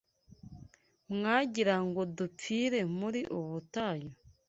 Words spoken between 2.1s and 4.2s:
dupfire muri ubu butayu?